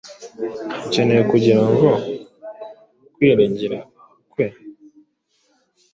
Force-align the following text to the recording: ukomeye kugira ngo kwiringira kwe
ukomeye 0.87 1.23
kugira 1.31 1.59
ngo 1.69 1.89
kwiringira 3.15 3.79
kwe 4.31 4.47